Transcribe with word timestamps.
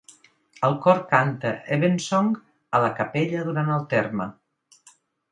El 0.67 0.75
cor 0.85 1.01
canta 1.09 1.51
Evensong 1.75 2.31
a 2.77 2.81
la 2.85 2.89
capella 3.01 3.43
durant 3.49 3.69
el 3.75 3.85
terme. 3.93 4.27